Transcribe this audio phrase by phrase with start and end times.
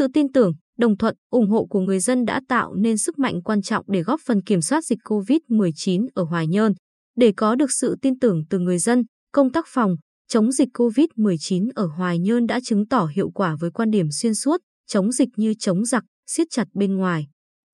[0.00, 3.42] Sự tin tưởng, đồng thuận, ủng hộ của người dân đã tạo nên sức mạnh
[3.42, 6.72] quan trọng để góp phần kiểm soát dịch COVID-19 ở Hoài Nhơn.
[7.16, 9.96] Để có được sự tin tưởng từ người dân, công tác phòng,
[10.28, 14.34] chống dịch COVID-19 ở Hoài Nhơn đã chứng tỏ hiệu quả với quan điểm xuyên
[14.34, 17.26] suốt, chống dịch như chống giặc, siết chặt bên ngoài,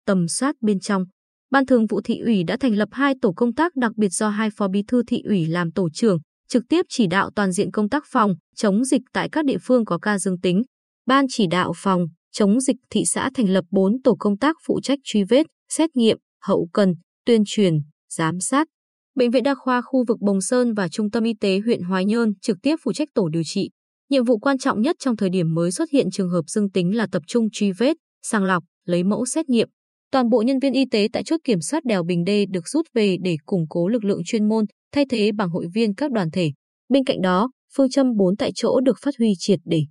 [0.05, 1.05] tầm soát bên trong.
[1.51, 4.29] Ban thường vụ thị ủy đã thành lập hai tổ công tác đặc biệt do
[4.29, 6.17] hai phó bí thư thị ủy làm tổ trưởng,
[6.47, 9.85] trực tiếp chỉ đạo toàn diện công tác phòng, chống dịch tại các địa phương
[9.85, 10.63] có ca dương tính.
[11.05, 14.81] Ban chỉ đạo phòng, chống dịch thị xã thành lập 4 tổ công tác phụ
[14.81, 16.93] trách truy vết, xét nghiệm, hậu cần,
[17.25, 17.73] tuyên truyền,
[18.09, 18.67] giám sát.
[19.15, 22.05] Bệnh viện Đa khoa khu vực Bồng Sơn và Trung tâm Y tế huyện Hoài
[22.05, 23.69] Nhơn trực tiếp phụ trách tổ điều trị.
[24.09, 26.95] Nhiệm vụ quan trọng nhất trong thời điểm mới xuất hiện trường hợp dương tính
[26.95, 29.69] là tập trung truy vết, sàng lọc, lấy mẫu xét nghiệm.
[30.11, 32.85] Toàn bộ nhân viên y tế tại chốt kiểm soát đèo Bình Đê được rút
[32.93, 36.31] về để củng cố lực lượng chuyên môn, thay thế bằng hội viên các đoàn
[36.31, 36.51] thể.
[36.89, 39.81] Bên cạnh đó, phương châm 4 tại chỗ được phát huy triệt để.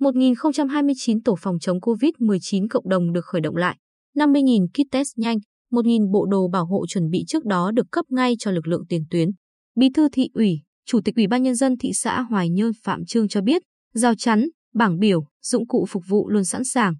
[0.00, 3.76] 1.029 tổ phòng chống COVID-19 cộng đồng được khởi động lại.
[4.16, 5.38] 50.000 kit test nhanh,
[5.72, 8.84] 1.000 bộ đồ bảo hộ chuẩn bị trước đó được cấp ngay cho lực lượng
[8.88, 9.28] tiền tuyến.
[9.76, 13.04] Bí thư thị ủy, Chủ tịch Ủy ban Nhân dân thị xã Hoài Nhơn Phạm
[13.04, 13.62] Trương cho biết,
[13.94, 16.94] giao chắn, bảng biểu, dụng cụ phục vụ luôn sẵn sàng.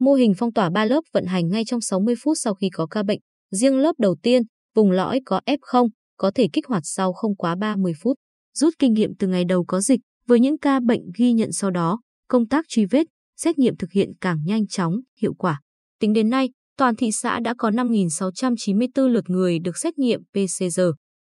[0.00, 2.86] Mô hình phong tỏa 3 lớp vận hành ngay trong 60 phút sau khi có
[2.86, 3.18] ca bệnh.
[3.50, 4.42] Riêng lớp đầu tiên,
[4.74, 8.16] vùng lõi có F0, có thể kích hoạt sau không quá 30 phút.
[8.54, 11.70] Rút kinh nghiệm từ ngày đầu có dịch, với những ca bệnh ghi nhận sau
[11.70, 15.60] đó, công tác truy vết, xét nghiệm thực hiện càng nhanh chóng, hiệu quả.
[16.00, 20.80] Tính đến nay, toàn thị xã đã có 5.694 lượt người được xét nghiệm PCR.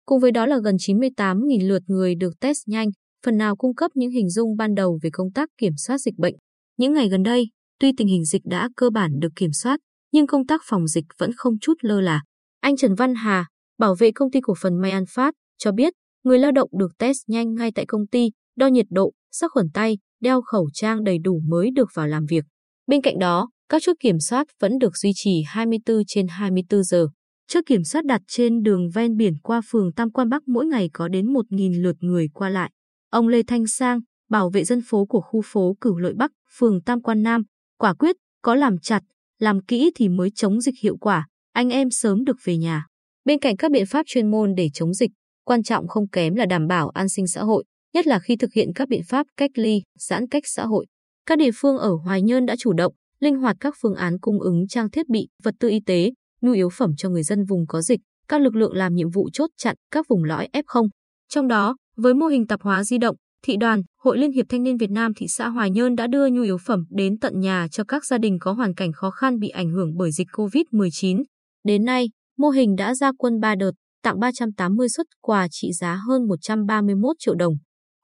[0.07, 2.89] Cùng với đó là gần 98.000 lượt người được test nhanh,
[3.25, 6.15] phần nào cung cấp những hình dung ban đầu về công tác kiểm soát dịch
[6.19, 6.35] bệnh.
[6.77, 7.45] Những ngày gần đây,
[7.81, 9.81] tuy tình hình dịch đã cơ bản được kiểm soát,
[10.13, 12.23] nhưng công tác phòng dịch vẫn không chút lơ là.
[12.61, 13.47] Anh Trần Văn Hà,
[13.79, 15.93] bảo vệ công ty cổ phần May An Phát, cho biết
[16.25, 19.67] người lao động được test nhanh ngay tại công ty, đo nhiệt độ, sát khuẩn
[19.75, 22.45] tay, đeo khẩu trang đầy đủ mới được vào làm việc.
[22.87, 27.09] Bên cạnh đó, các chốt kiểm soát vẫn được duy trì 24 trên 24 giờ.
[27.49, 30.91] Chốt kiểm soát đặt trên đường ven biển qua phường Tam Quan Bắc mỗi ngày
[30.93, 32.71] có đến 1.000 lượt người qua lại.
[33.11, 34.01] Ông Lê Thanh Sang,
[34.31, 37.43] bảo vệ dân phố của khu phố Cửu Lợi Bắc, phường Tam Quan Nam,
[37.79, 39.03] quả quyết, có làm chặt,
[39.39, 42.87] làm kỹ thì mới chống dịch hiệu quả, anh em sớm được về nhà.
[43.25, 45.11] Bên cạnh các biện pháp chuyên môn để chống dịch,
[45.45, 48.53] quan trọng không kém là đảm bảo an sinh xã hội, nhất là khi thực
[48.53, 50.87] hiện các biện pháp cách ly, giãn cách xã hội.
[51.27, 54.41] Các địa phương ở Hoài Nhơn đã chủ động, linh hoạt các phương án cung
[54.41, 56.11] ứng trang thiết bị, vật tư y tế,
[56.41, 59.31] nhu yếu phẩm cho người dân vùng có dịch, các lực lượng làm nhiệm vụ
[59.33, 60.89] chốt chặn các vùng lõi F0.
[61.29, 64.63] Trong đó, với mô hình tạp hóa di động, thị đoàn, Hội Liên hiệp Thanh
[64.63, 67.67] niên Việt Nam thị xã Hoài Nhơn đã đưa nhu yếu phẩm đến tận nhà
[67.71, 71.23] cho các gia đình có hoàn cảnh khó khăn bị ảnh hưởng bởi dịch COVID-19.
[71.65, 73.71] Đến nay, mô hình đã ra quân 3 đợt,
[74.03, 77.55] tặng 380 xuất quà trị giá hơn 131 triệu đồng.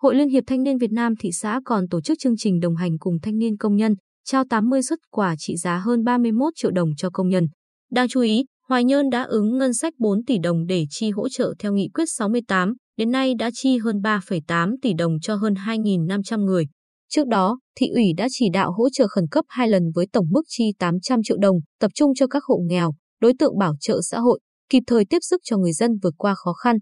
[0.02, 2.76] Hội Liên hiệp Thanh niên Việt Nam thị xã còn tổ chức chương trình đồng
[2.76, 3.94] hành cùng thanh niên công nhân,
[4.24, 7.46] trao 80 xuất quà trị giá hơn 31 triệu đồng cho công nhân.
[7.92, 11.28] Đáng chú ý, Hoài Nhơn đã ứng ngân sách 4 tỷ đồng để chi hỗ
[11.28, 15.54] trợ theo nghị quyết 68, đến nay đã chi hơn 3,8 tỷ đồng cho hơn
[15.54, 16.66] 2.500 người.
[17.08, 20.26] Trước đó, thị ủy đã chỉ đạo hỗ trợ khẩn cấp hai lần với tổng
[20.30, 24.00] mức chi 800 triệu đồng, tập trung cho các hộ nghèo, đối tượng bảo trợ
[24.02, 26.76] xã hội, kịp thời tiếp sức cho người dân vượt qua khó khăn,